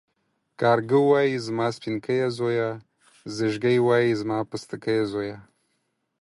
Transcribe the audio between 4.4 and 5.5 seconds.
پستکيه زويه.